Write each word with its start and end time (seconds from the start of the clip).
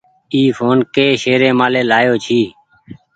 اي 0.33 0.41
ڦون 0.57 0.77
ڪي 0.95 1.07
شهريمآلو 1.23 1.81
لآيو 1.89 2.15
ڇي۔ 2.25 2.41